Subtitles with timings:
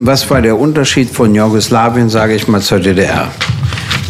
[0.00, 3.32] Was war der Unterschied von Jugoslawien, sage ich mal, zur DDR?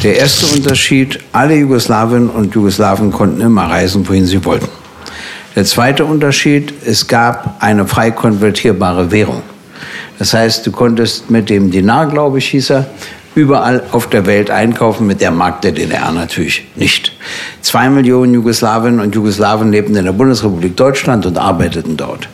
[0.03, 4.67] Der erste Unterschied, alle Jugoslawinnen und Jugoslawen konnten immer reisen, wohin sie wollten.
[5.55, 9.43] Der zweite Unterschied, es gab eine frei konvertierbare Währung.
[10.19, 12.87] Das heißt, du konntest mit dem Dinar, glaube ich, hieß er,
[13.37, 17.13] überall auf der Welt einkaufen, mit der Markt der DDR natürlich nicht.
[17.61, 22.29] Zwei Millionen Jugoslawinnen und Jugoslawen lebten in der Bundesrepublik Deutschland und arbeiteten dort.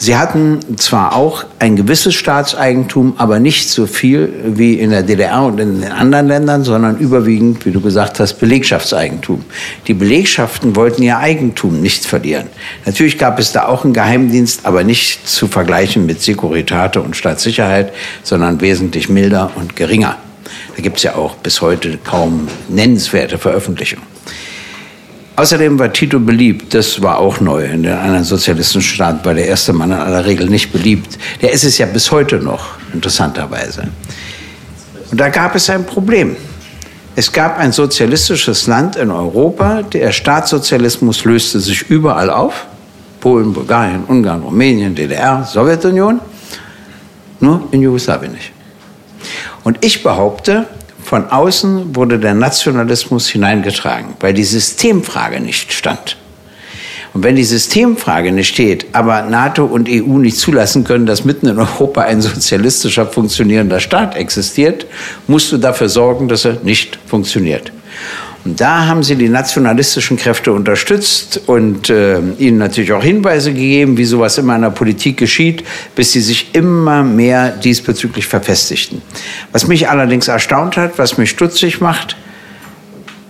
[0.00, 5.42] Sie hatten zwar auch ein gewisses Staatseigentum, aber nicht so viel wie in der DDR
[5.42, 9.44] und in den anderen Ländern, sondern überwiegend, wie du gesagt hast, Belegschaftseigentum.
[9.88, 12.46] Die Belegschaften wollten ihr Eigentum nicht verlieren.
[12.86, 17.92] Natürlich gab es da auch einen Geheimdienst, aber nicht zu vergleichen mit Securitate und Staatssicherheit,
[18.22, 20.16] sondern wesentlich milder und geringer.
[20.76, 24.17] Da gibt es ja auch bis heute kaum nennenswerte Veröffentlichungen.
[25.38, 26.74] Außerdem war Tito beliebt.
[26.74, 27.64] Das war auch neu.
[27.64, 31.16] In den anderen sozialistischen Staaten war der erste Mann in aller Regel nicht beliebt.
[31.40, 33.84] Der ist es ja bis heute noch, interessanterweise.
[35.12, 36.34] Und da gab es ein Problem.
[37.14, 39.82] Es gab ein sozialistisches Land in Europa.
[39.82, 42.66] Der Staatssozialismus löste sich überall auf.
[43.20, 46.20] Polen, Bulgarien, Ungarn, Rumänien, DDR, Sowjetunion.
[47.38, 48.50] Nur in Jugoslawien nicht.
[49.62, 50.66] Und ich behaupte,
[51.08, 56.18] von außen wurde der Nationalismus hineingetragen, weil die Systemfrage nicht stand.
[57.14, 61.46] Und wenn die Systemfrage nicht steht, aber NATO und EU nicht zulassen können, dass mitten
[61.46, 64.84] in Europa ein sozialistischer funktionierender Staat existiert,
[65.26, 67.72] musst du dafür sorgen, dass er nicht funktioniert.
[68.48, 73.98] Und da haben sie die nationalistischen Kräfte unterstützt und äh, ihnen natürlich auch Hinweise gegeben,
[73.98, 79.02] wie sowas immer in der Politik geschieht, bis sie sich immer mehr diesbezüglich verfestigten.
[79.52, 82.16] Was mich allerdings erstaunt hat, was mich stutzig macht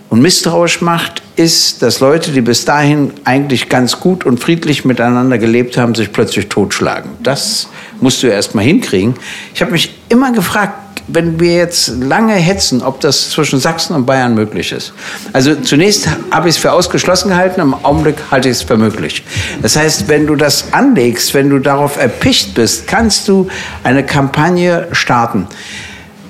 [0.09, 5.37] und misstrauisch macht, ist, dass Leute, die bis dahin eigentlich ganz gut und friedlich miteinander
[5.37, 7.11] gelebt haben, sich plötzlich totschlagen.
[7.23, 7.67] Das
[7.99, 9.15] musst du erst mal hinkriegen.
[9.53, 14.05] Ich habe mich immer gefragt, wenn wir jetzt lange hetzen, ob das zwischen Sachsen und
[14.05, 14.93] Bayern möglich ist.
[15.33, 19.23] Also zunächst habe ich es für ausgeschlossen gehalten, im Augenblick halte ich es für möglich.
[19.61, 23.47] Das heißt, wenn du das anlegst, wenn du darauf erpicht bist, kannst du
[23.83, 25.47] eine Kampagne starten.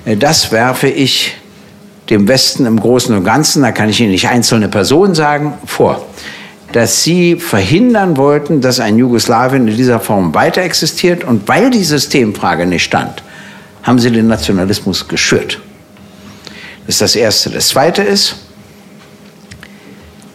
[0.04, 1.36] Das werfe ich
[2.08, 6.04] dem Westen im Großen und Ganzen, da kann ich Ihnen nicht einzelne Personen sagen, vor
[6.72, 11.24] dass sie verhindern wollten, dass ein Jugoslawien in dieser Form weiter existiert.
[11.24, 13.22] Und weil die Systemfrage nicht stand,
[13.82, 15.60] haben sie den Nationalismus geschürt.
[16.86, 17.50] Das ist das Erste.
[17.50, 18.36] Das Zweite ist,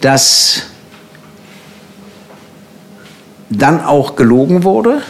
[0.01, 0.63] dass
[3.49, 5.01] dann auch gelogen wurde,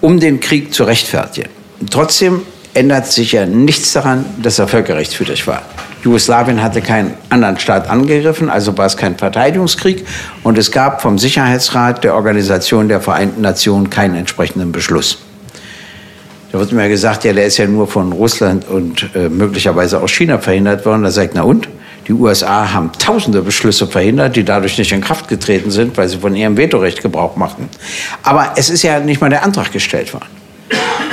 [0.00, 1.50] um den Krieg zu rechtfertigen.
[1.90, 2.42] Trotzdem
[2.74, 5.62] ändert sich ja nichts daran, dass er völkerrechtswidrig war.
[6.04, 10.06] Jugoslawien hatte keinen anderen Staat angegriffen, also war es kein Verteidigungskrieg
[10.42, 15.18] und es gab vom Sicherheitsrat der Organisation der Vereinten Nationen keinen entsprechenden Beschluss.
[16.56, 20.08] Da wird mir gesagt, ja, der ist ja nur von Russland und äh, möglicherweise auch
[20.08, 21.02] China verhindert worden.
[21.02, 21.68] Da sagt, na und?
[22.08, 26.16] Die USA haben tausende Beschlüsse verhindert, die dadurch nicht in Kraft getreten sind, weil sie
[26.16, 27.68] von ihrem Vetorecht Gebrauch machten.
[28.22, 30.24] Aber es ist ja nicht mal der Antrag gestellt worden.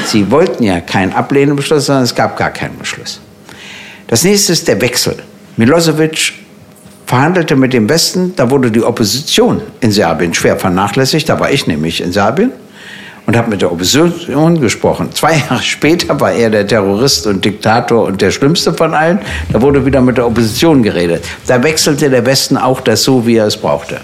[0.06, 3.20] Sie wollten ja keinen Ablehnungsbeschluss, sondern es gab gar keinen Beschluss.
[4.08, 5.18] Das nächste ist der Wechsel.
[5.58, 6.36] Milosevic
[7.06, 11.68] verhandelte mit dem Westen, da wurde die Opposition in Serbien schwer vernachlässigt, da war ich
[11.68, 12.54] nämlich in Serbien
[13.26, 15.10] und habe mit der Opposition gesprochen.
[15.14, 19.20] Zwei Jahre später war er der Terrorist und Diktator und der Schlimmste von allen.
[19.52, 21.24] Da wurde wieder mit der Opposition geredet.
[21.48, 24.02] Da wechselte der Westen auch das so, wie er es brauchte.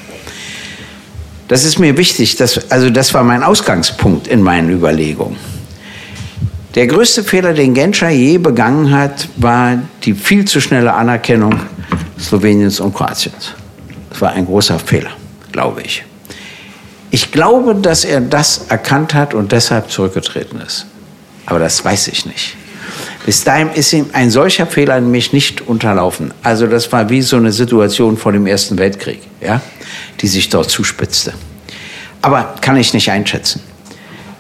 [1.47, 2.37] Das ist mir wichtig.
[2.37, 5.37] Das, also das war mein Ausgangspunkt in meinen Überlegungen.
[6.75, 11.59] Der größte Fehler, den Genscher je begangen hat, war die viel zu schnelle Anerkennung
[12.19, 13.53] Sloweniens und Kroatiens.
[14.09, 15.11] Das war ein großer Fehler,
[15.51, 16.03] glaube ich.
[17.11, 20.85] Ich glaube, dass er das erkannt hat und deshalb zurückgetreten ist.
[21.45, 22.55] Aber das weiß ich nicht.
[23.25, 26.33] Bis dahin ist ihm ein solcher Fehler nämlich nicht unterlaufen.
[26.43, 29.61] Also das war wie so eine Situation vor dem Ersten Weltkrieg, ja,
[30.21, 31.33] die sich dort zuspitzte.
[32.21, 33.61] Aber kann ich nicht einschätzen.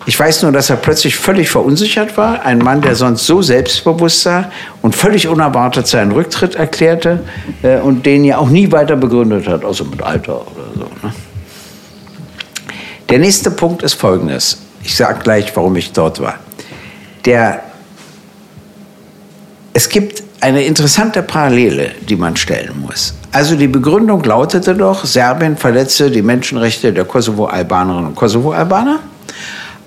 [0.05, 2.43] Ich weiß nur, dass er plötzlich völlig verunsichert war.
[2.43, 4.51] Ein Mann, der sonst so selbstbewusst sah
[4.81, 7.19] und völlig unerwartet seinen Rücktritt erklärte
[7.61, 11.07] äh, und den ja auch nie weiter begründet hat, außer mit Alter oder so.
[11.07, 11.13] Ne?
[13.09, 14.59] Der nächste Punkt ist folgendes.
[14.83, 16.35] Ich sage gleich, warum ich dort war.
[17.25, 17.63] Der,
[19.73, 23.15] es gibt eine interessante Parallele, die man stellen muss.
[23.31, 28.99] Also die Begründung lautete doch, Serbien verletze die Menschenrechte der Kosovo-Albanerinnen und Kosovo-Albaner.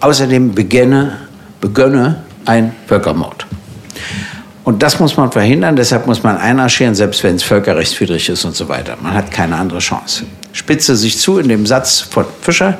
[0.01, 1.19] Außerdem begenne,
[1.61, 3.47] begönne ein Völkermord.
[4.65, 8.55] Und das muss man verhindern, deshalb muss man einmarschieren, selbst wenn es völkerrechtswidrig ist und
[8.55, 8.97] so weiter.
[9.03, 10.25] Man hat keine andere Chance.
[10.53, 12.79] spitze sich zu in dem Satz von Fischer.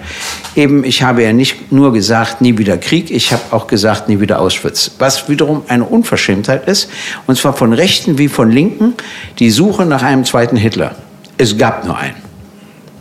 [0.55, 4.21] Eben, ich habe ja nicht nur gesagt, nie wieder Krieg, ich habe auch gesagt, nie
[4.21, 4.93] wieder Auschwitz.
[4.99, 6.89] Was wiederum eine Unverschämtheit ist,
[7.27, 8.95] und zwar von Rechten wie von Linken,
[9.39, 10.95] die Suche nach einem zweiten Hitler.
[11.37, 12.17] Es gab nur einen.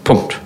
[0.03, 0.39] Punkt.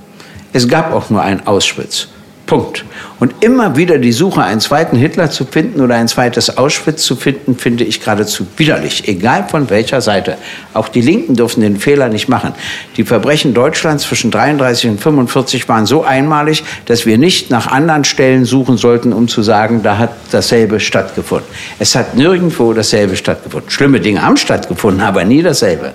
[0.51, 2.09] Es gab auch nur einen Auschwitz.
[2.45, 2.85] Punkt.
[3.19, 7.15] Und immer wieder die Suche, einen zweiten Hitler zu finden oder ein zweites Auschwitz zu
[7.15, 10.37] finden, finde ich geradezu widerlich, egal von welcher Seite.
[10.73, 12.53] Auch die Linken dürfen den Fehler nicht machen.
[12.97, 18.03] Die Verbrechen Deutschlands zwischen 33 und 45 waren so einmalig, dass wir nicht nach anderen
[18.03, 21.47] Stellen suchen sollten, um zu sagen, da hat dasselbe stattgefunden.
[21.79, 23.69] Es hat nirgendwo dasselbe stattgefunden.
[23.71, 25.93] Schlimme Dinge haben stattgefunden, aber nie dasselbe.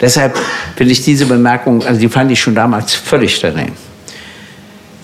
[0.00, 0.36] Deshalb
[0.76, 3.72] finde ich diese Bemerkung, also die fand ich schon damals völlig daneben.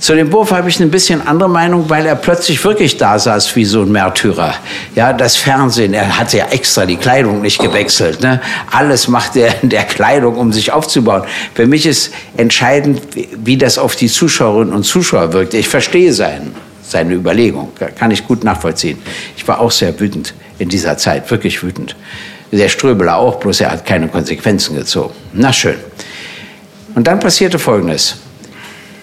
[0.05, 3.57] Zu dem Wurf habe ich eine bisschen andere Meinung, weil er plötzlich wirklich da saß
[3.57, 4.53] wie so ein Märtyrer.
[4.95, 8.21] Ja, das Fernsehen, er hatte ja extra die Kleidung nicht gewechselt.
[8.21, 8.39] Ne?
[8.71, 11.23] Alles macht er in der Kleidung, um sich aufzubauen.
[11.55, 13.01] Für mich ist entscheidend,
[13.43, 15.55] wie das auf die Zuschauerinnen und Zuschauer wirkt.
[15.55, 18.99] Ich verstehe seinen, seine Überlegung, kann ich gut nachvollziehen.
[19.39, 21.97] Ich war auch sehr wütend in dieser Zeit, wirklich wütend.
[22.53, 25.15] Der Ströbeler auch, bloß er hat keine Konsequenzen gezogen.
[25.33, 25.77] Na schön.
[26.95, 28.19] Und dann passierte Folgendes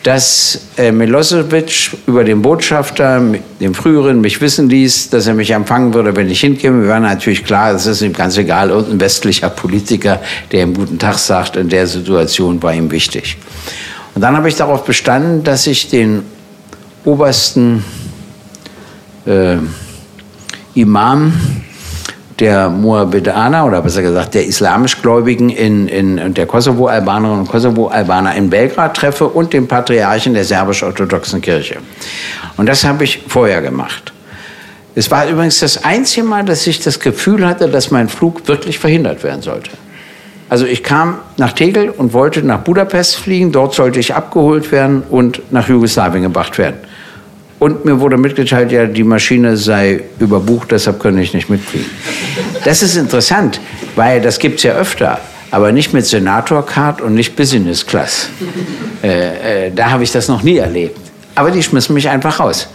[0.03, 3.21] dass äh, Milosevic über den Botschafter,
[3.59, 6.83] dem früheren, mich wissen ließ, dass er mich empfangen würde, wenn ich hinkäme.
[6.83, 10.19] Wir waren natürlich klar, es ist ihm ganz egal, irgendein westlicher Politiker,
[10.51, 13.38] der ihm guten Tag sagt, in der Situation war ihm wichtig.
[14.15, 16.24] Und dann habe ich darauf bestanden, dass ich den
[17.06, 17.83] obersten
[19.25, 19.57] äh,
[20.74, 21.33] Imam
[22.42, 28.98] der Moabitaner oder besser gesagt der islamischgläubigen in, in der Kosovo-Albanerinnen und Kosovo-Albaner in Belgrad
[28.98, 31.78] treffe und den Patriarchen der serbisch-orthodoxen Kirche.
[32.58, 34.12] Und das habe ich vorher gemacht.
[34.96, 38.80] Es war übrigens das einzige Mal, dass ich das Gefühl hatte, dass mein Flug wirklich
[38.80, 39.70] verhindert werden sollte.
[40.50, 45.04] Also ich kam nach Tegel und wollte nach Budapest fliegen, dort sollte ich abgeholt werden
[45.10, 46.78] und nach Jugoslawien gebracht werden.
[47.62, 51.92] Und mir wurde mitgeteilt, ja, die Maschine sei überbucht, deshalb könne ich nicht mitfliegen.
[52.66, 53.62] Das ist interessant,
[53.96, 55.22] weil das gibt es ja öfter,
[55.52, 58.30] aber nicht mit Senator-Card und nicht Business Class.
[59.04, 60.98] Äh, äh, da habe ich das noch nie erlebt.
[61.36, 62.68] Aber die schmissen mich einfach raus.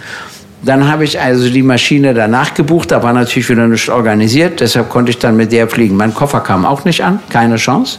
[0.63, 4.89] Dann habe ich also die Maschine danach gebucht, da war natürlich wieder nichts organisiert, deshalb
[4.89, 5.97] konnte ich dann mit der fliegen.
[5.97, 7.99] Mein Koffer kam auch nicht an, keine Chance.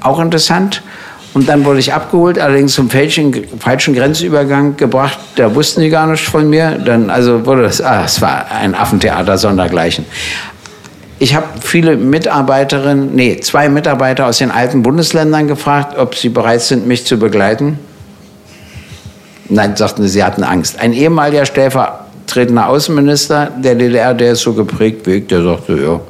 [0.00, 0.82] Auch interessant.
[1.32, 5.18] Und dann wurde ich abgeholt, allerdings zum falschen, falschen Grenzübergang gebracht.
[5.36, 6.72] Da wussten die gar nichts von mir.
[6.84, 10.04] Dann also wurde das, ah, es war ein Affentheater sondergleichen.
[11.20, 16.62] Ich habe viele Mitarbeiterinnen, nee, zwei Mitarbeiter aus den alten Bundesländern gefragt, ob sie bereit
[16.62, 17.78] sind, mich zu begleiten.
[19.48, 20.80] Nein, sagten sie, sie hatten Angst.
[20.80, 26.00] Ein ehemaliger stellvertretender Außenminister der DDR, der ist so geprägt ich, der sagte, ja,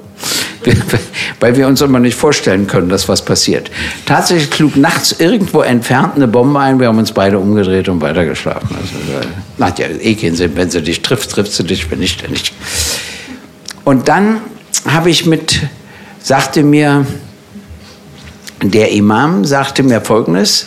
[1.41, 3.71] weil wir uns immer nicht vorstellen können, dass was passiert.
[4.07, 6.81] Tatsächlich schlug nachts irgendwo entfernt eine Bombe ein.
[6.81, 8.69] Wir haben uns beide umgedreht und weitergeschlafen.
[8.71, 9.29] Also,
[9.59, 10.53] macht ja eh keinen Sinn.
[10.55, 12.53] Wenn sie dich trifft, trifft sie dich, wenn nicht, dann nicht.
[13.85, 14.41] Und dann
[14.87, 15.61] habe ich mit,
[16.23, 17.07] sagte mir,
[18.63, 20.67] der Imam sagte mir Folgendes,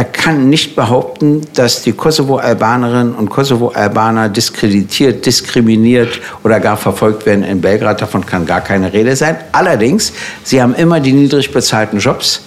[0.00, 7.44] er kann nicht behaupten, dass die Kosovo-Albanerinnen und Kosovo-Albaner diskreditiert, diskriminiert oder gar verfolgt werden
[7.44, 8.00] in Belgrad.
[8.00, 9.36] Davon kann gar keine Rede sein.
[9.52, 12.40] Allerdings, sie haben immer die niedrig bezahlten Jobs,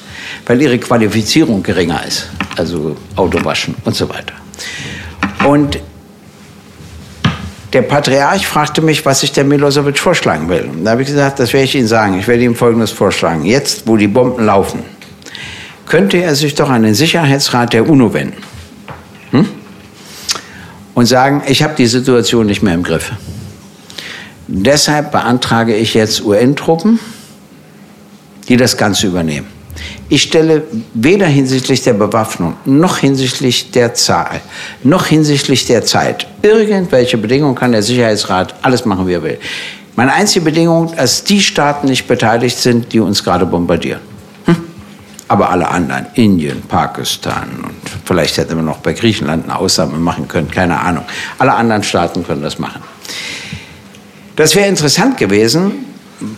[0.47, 2.27] weil ihre Qualifizierung geringer ist.
[2.57, 4.33] Also Autowaschen und so weiter.
[5.47, 5.77] Und
[7.71, 10.71] der Patriarch fragte mich, was ich der Milosevic vorschlagen will.
[10.83, 12.18] Da habe ich gesagt, das werde ich Ihnen sagen.
[12.18, 13.45] Ich werde ihm Folgendes vorschlagen.
[13.45, 14.80] Jetzt, wo die Bomben laufen,
[15.85, 18.42] könnte er sich doch an den Sicherheitsrat der UNO wenden
[19.31, 19.47] hm?
[20.94, 23.11] und sagen, ich habe die Situation nicht mehr im Griff.
[24.47, 26.99] Deshalb beantrage ich jetzt UN-Truppen,
[28.49, 29.47] die das Ganze übernehmen.
[30.09, 30.63] Ich stelle
[30.94, 34.42] weder hinsichtlich der Bewaffnung noch hinsichtlich der Zahl
[34.83, 39.40] noch hinsichtlich der Zeit irgendwelche Bedingungen kann der Sicherheitsrat alles machen, wie er will.
[39.95, 44.12] Meine einzige Bedingung, dass die Staaten nicht beteiligt sind, die uns gerade bombardieren
[45.33, 50.28] aber alle anderen, Indien, Pakistan und vielleicht hätte man noch bei Griechenland eine Ausnahme machen
[50.28, 51.06] können, keine Ahnung.
[51.40, 52.83] Alle anderen Staaten können das machen.
[54.35, 55.85] Das wäre interessant gewesen.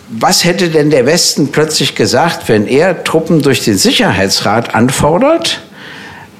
[0.08, 5.60] Was hätte denn der Westen plötzlich gesagt, wenn er Truppen durch den Sicherheitsrat anfordert,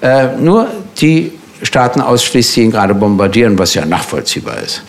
[0.00, 4.80] äh, nur die Staaten ausschließt, die ihn gerade bombardieren, was ja nachvollziehbar ist.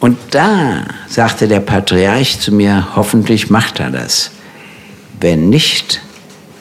[0.00, 4.32] Und da sagte der Patriarch zu mir, hoffentlich macht er das.
[5.20, 6.00] Wenn nicht,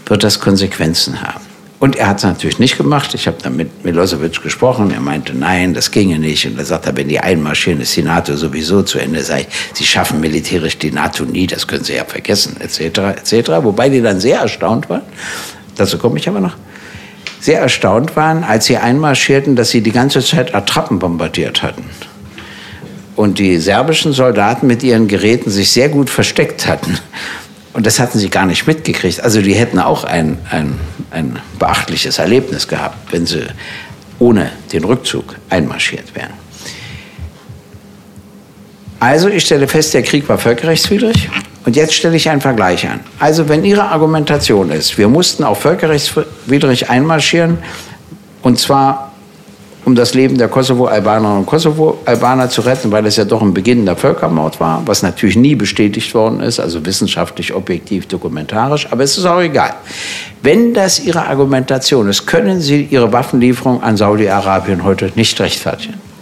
[0.06, 1.46] wird das Konsequenzen haben.
[1.80, 3.14] Und er hat es natürlich nicht gemacht.
[3.14, 4.92] Ich habe dann mit Milosevic gesprochen.
[4.92, 6.46] Er meinte, nein, das ginge nicht.
[6.46, 9.22] Und er sagte, wenn die einmarschieren, ist die NATO sowieso zu Ende.
[9.22, 13.50] Sag sie schaffen militärisch die NATO nie, das können sie ja vergessen, etc., etc.
[13.62, 15.02] Wobei die dann sehr erstaunt waren,
[15.76, 16.56] dazu komme ich aber noch,
[17.42, 21.84] sehr erstaunt waren, als sie einmarschierten, dass sie die ganze Zeit Attrappen bombardiert hatten.
[23.16, 26.98] Und die serbischen Soldaten mit ihren Geräten sich sehr gut versteckt hatten.
[27.75, 29.20] Und das hatten sie gar nicht mitgekriegt.
[29.20, 30.79] Also die hätten auch ein, ein,
[31.12, 33.48] ein beachtliches Erlebnis gehabt, wenn sie
[34.17, 36.32] ohne den Rückzug einmarschiert wären.
[39.01, 41.29] Also ich stelle fest, der Krieg war völkerrechtswidrig.
[41.65, 43.01] Und jetzt stelle ich einen Vergleich an.
[43.20, 47.58] Also wenn Ihre Argumentation ist, wir mussten auch völkerrechtswidrig einmarschieren,
[48.41, 49.12] und zwar
[49.86, 53.96] um das Leben der Kosovo-Albanerinnen und Kosovo-Albaner zu retten, weil es ja doch ein beginnender
[53.96, 59.25] Völkermord war, was natürlich nie bestätigt worden ist, also wissenschaftlich, objektiv, dokumentarisch, aber es ist
[59.25, 59.75] auch egal.
[60.42, 66.14] Wenn das Ihre Argumentation ist, können Sie Ihre Waffenlieferung an Saudi-Arabien heute nicht rechtfertigen.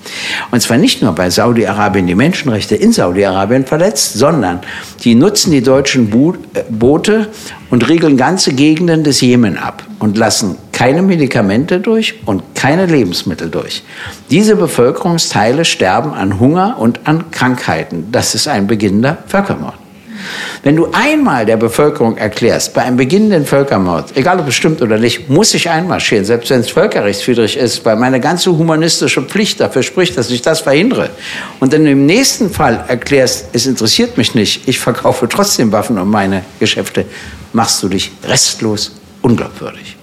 [0.51, 4.59] Und zwar nicht nur, weil Saudi-Arabien die Menschenrechte in Saudi-Arabien verletzt, sondern
[5.03, 7.29] die nutzen die deutschen äh, Boote
[7.69, 13.49] und regeln ganze Gegenden des Jemen ab und lassen keine Medikamente durch und keine Lebensmittel
[13.49, 13.83] durch.
[14.29, 18.07] Diese Bevölkerungsteile sterben an Hunger und an Krankheiten.
[18.11, 19.82] Das ist ein beginnender Völkermord.
[20.63, 25.29] Wenn du einmal der Bevölkerung erklärst, bei einem beginnenden Völkermord, egal ob bestimmt oder nicht,
[25.29, 30.17] muss ich einmarschieren, selbst wenn es völkerrechtswidrig ist, weil meine ganze humanistische Pflicht dafür spricht,
[30.17, 31.09] dass ich das verhindere.
[31.59, 36.09] Und dann im nächsten Fall erklärst, es interessiert mich nicht, ich verkaufe trotzdem Waffen um
[36.09, 37.05] meine Geschäfte,
[37.51, 39.97] machst du dich restlos unglaubwürdig.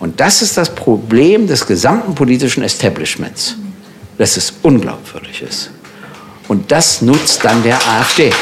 [0.00, 3.56] Und das ist das Problem des gesamten politischen Establishments,
[4.18, 5.70] dass es unglaubwürdig ist.
[6.48, 8.32] Und das nutzt dann der AfD.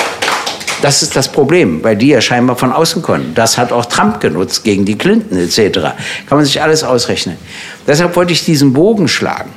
[0.82, 3.34] Das ist das Problem, weil die ja scheinbar von außen konnten.
[3.34, 5.80] Das hat auch Trump genutzt gegen die Clinton etc.
[6.26, 7.36] Kann man sich alles ausrechnen.
[7.86, 9.50] Deshalb wollte ich diesen Bogen schlagen.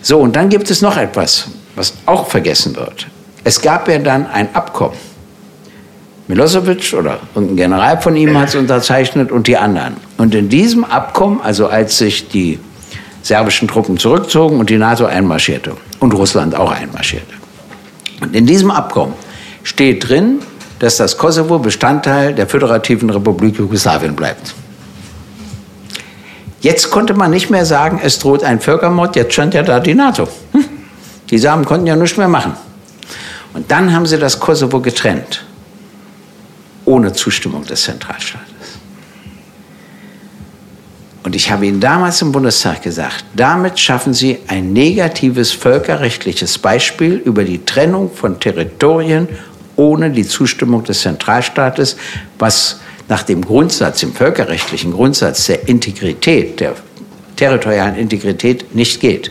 [0.00, 3.06] So, und dann gibt es noch etwas, was auch vergessen wird.
[3.42, 4.96] Es gab ja dann ein Abkommen.
[6.26, 9.96] Milosevic oder ein General von ihm hat es unterzeichnet und die anderen.
[10.16, 12.58] Und in diesem Abkommen, also als sich die
[13.22, 17.34] serbischen Truppen zurückzogen und die NATO einmarschierte und Russland auch einmarschierte.
[18.22, 19.14] Und in diesem Abkommen
[19.62, 20.40] steht drin,
[20.78, 24.54] dass das Kosovo Bestandteil der föderativen Republik Jugoslawien bleibt.
[26.60, 29.94] Jetzt konnte man nicht mehr sagen, es droht ein Völkermord, jetzt stand ja da die
[29.94, 30.28] NATO.
[30.52, 30.64] Hm.
[31.30, 32.54] Die Samen konnten ja nichts mehr machen.
[33.52, 35.44] Und dann haben sie das Kosovo getrennt,
[36.84, 38.54] ohne Zustimmung des Zentralstaates.
[41.22, 47.14] Und ich habe Ihnen damals im Bundestag gesagt, damit schaffen Sie ein negatives völkerrechtliches Beispiel
[47.14, 49.28] über die Trennung von Territorien
[49.76, 51.96] ohne die Zustimmung des Zentralstaates,
[52.38, 56.74] was nach dem Grundsatz, dem völkerrechtlichen Grundsatz der Integrität, der
[57.36, 59.30] territorialen Integrität nicht geht.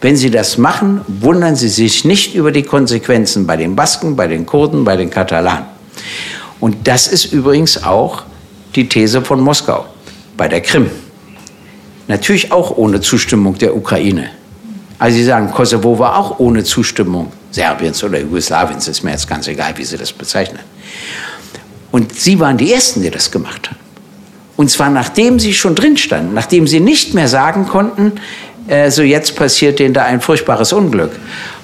[0.00, 4.26] Wenn Sie das machen, wundern Sie sich nicht über die Konsequenzen bei den Basken, bei
[4.26, 5.64] den Kurden, bei den Katalanen.
[6.60, 8.22] Und das ist übrigens auch
[8.74, 9.86] die These von Moskau
[10.36, 10.90] bei der Krim.
[12.06, 14.30] Natürlich auch ohne Zustimmung der Ukraine.
[14.98, 19.46] Also Sie sagen, Kosovo war auch ohne Zustimmung Serbiens oder Jugoslawiens, ist mir jetzt ganz
[19.46, 20.60] egal, wie Sie das bezeichnen.
[21.92, 23.78] Und Sie waren die Ersten, die das gemacht haben.
[24.56, 28.12] Und zwar nachdem Sie schon drin standen, nachdem Sie nicht mehr sagen konnten,
[28.66, 31.10] äh, so jetzt passiert denen da ein furchtbares Unglück.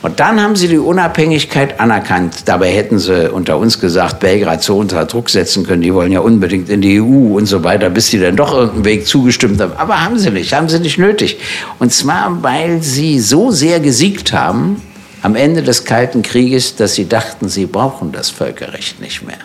[0.02, 2.42] Und dann haben sie die Unabhängigkeit anerkannt.
[2.47, 5.82] Dabei hätten sie unter uns gesagt, Belgrad so unter Druck setzen können.
[5.82, 8.85] Die wollen ja unbedingt in die EU und so weiter, bis sie dann doch irgendeinen
[8.85, 9.73] Weg zugestimmt haben.
[9.76, 11.38] Aber haben sie nicht, haben sie nicht nötig.
[11.78, 14.82] Und zwar, weil sie so sehr gesiegt haben
[15.22, 19.38] am Ende des Kalten Krieges, dass sie dachten, sie brauchen das Völkerrecht nicht mehr.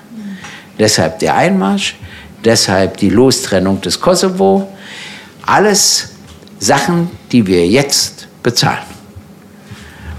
[0.80, 1.96] Deshalb der Einmarsch,
[2.44, 4.68] deshalb die Lostrennung des Kosovo.
[5.46, 6.10] Alles
[6.60, 8.84] Sachen, die wir jetzt bezahlen.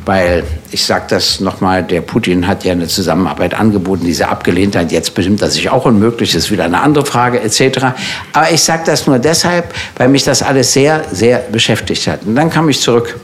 [0.05, 4.93] Weil, ich sage das nochmal, der Putin hat ja eine Zusammenarbeit angeboten, diese abgelehnt hat.
[4.93, 7.87] Jetzt bestimmt er sich auch unmöglich, das ist wieder eine andere Frage etc.
[8.33, 12.23] Aber ich sage das nur deshalb, weil mich das alles sehr, sehr beschäftigt hat.
[12.25, 13.19] Und dann kam ich zurück.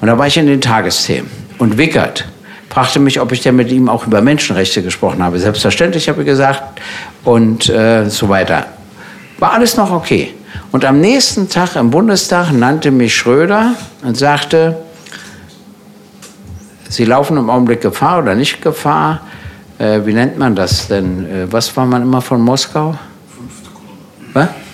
[0.00, 1.45] Und da war ich in den Tagesthemen.
[1.58, 2.26] Und Wickert
[2.68, 5.38] fragte mich, ob ich denn mit ihm auch über Menschenrechte gesprochen habe.
[5.38, 6.80] Selbstverständlich habe ich gesagt
[7.24, 8.66] und äh, so weiter.
[9.38, 10.34] War alles noch okay.
[10.72, 14.76] Und am nächsten Tag im Bundestag nannte mich Schröder und sagte,
[16.88, 19.20] Sie laufen im Augenblick Gefahr oder nicht Gefahr.
[19.78, 21.26] Äh, wie nennt man das denn?
[21.26, 22.96] Äh, was war man immer von Moskau?
[23.34, 24.48] Fünfte Kolonne.
[24.48, 24.65] Was?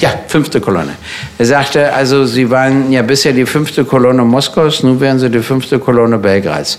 [0.00, 0.94] Ja, fünfte Kolonne.
[1.38, 5.40] Er sagte, also Sie waren ja bisher die fünfte Kolonne Moskaus, nun wären Sie die
[5.40, 6.78] fünfte Kolonne Belgrads.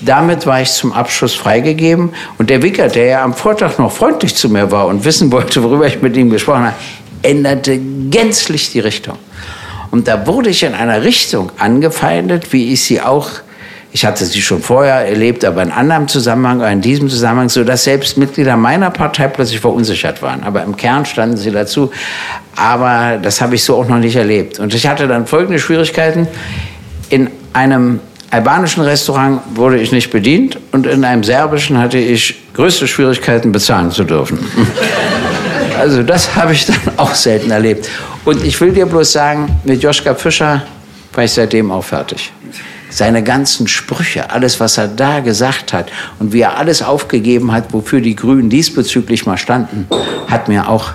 [0.00, 2.10] Damit war ich zum Abschluss freigegeben.
[2.38, 5.62] Und der Wicker, der ja am Vortag noch freundlich zu mir war und wissen wollte,
[5.64, 6.76] worüber ich mit ihm gesprochen habe,
[7.22, 9.18] änderte gänzlich die Richtung.
[9.90, 13.28] Und da wurde ich in einer Richtung angefeindet, wie ich sie auch
[13.90, 17.84] Ich hatte sie schon vorher erlebt, aber in anderem Zusammenhang, in diesem Zusammenhang, so dass
[17.84, 20.42] selbst Mitglieder meiner Partei plötzlich verunsichert waren.
[20.42, 21.90] Aber im Kern standen sie dazu.
[22.54, 24.58] Aber das habe ich so auch noch nicht erlebt.
[24.58, 26.28] Und ich hatte dann folgende Schwierigkeiten.
[27.08, 32.86] In einem albanischen Restaurant wurde ich nicht bedient und in einem serbischen hatte ich größte
[32.86, 34.38] Schwierigkeiten, bezahlen zu dürfen.
[35.78, 37.88] Also das habe ich dann auch selten erlebt.
[38.24, 40.64] Und ich will dir bloß sagen, mit Joschka Fischer
[41.12, 42.32] war ich seitdem auch fertig.
[42.90, 47.72] Seine ganzen Sprüche, alles, was er da gesagt hat und wie er alles aufgegeben hat,
[47.72, 49.86] wofür die Grünen diesbezüglich mal standen,
[50.28, 50.92] hat mir auch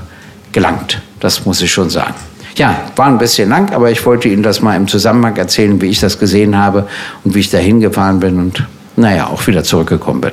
[0.52, 1.02] gelangt.
[1.20, 2.16] Das muss ich schon sagen.
[2.56, 5.88] Ja, war ein bisschen lang, aber ich wollte Ihnen das mal im Zusammenhang erzählen, wie
[5.88, 6.88] ich das gesehen habe
[7.24, 10.32] und wie ich da hingefahren bin und naja, auch wieder zurückgekommen bin.